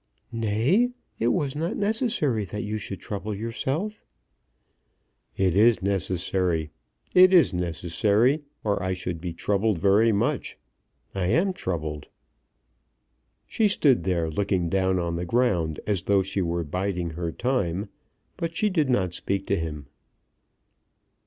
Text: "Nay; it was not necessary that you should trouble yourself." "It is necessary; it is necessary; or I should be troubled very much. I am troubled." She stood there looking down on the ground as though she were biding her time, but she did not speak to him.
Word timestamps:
"Nay; 0.33 0.89
it 1.19 1.27
was 1.27 1.55
not 1.55 1.77
necessary 1.77 2.43
that 2.45 2.63
you 2.63 2.79
should 2.79 2.99
trouble 2.99 3.35
yourself." 3.35 4.03
"It 5.37 5.53
is 5.55 5.83
necessary; 5.83 6.71
it 7.13 7.31
is 7.31 7.53
necessary; 7.53 8.41
or 8.63 8.81
I 8.81 8.95
should 8.95 9.21
be 9.21 9.31
troubled 9.31 9.77
very 9.77 10.11
much. 10.11 10.57
I 11.13 11.27
am 11.27 11.53
troubled." 11.53 12.07
She 13.45 13.67
stood 13.67 14.01
there 14.03 14.27
looking 14.31 14.69
down 14.69 14.97
on 14.97 15.17
the 15.17 15.23
ground 15.25 15.79
as 15.85 16.01
though 16.01 16.23
she 16.23 16.41
were 16.41 16.63
biding 16.63 17.11
her 17.11 17.31
time, 17.31 17.89
but 18.37 18.57
she 18.57 18.71
did 18.71 18.89
not 18.89 19.13
speak 19.13 19.45
to 19.45 19.55
him. 19.55 19.85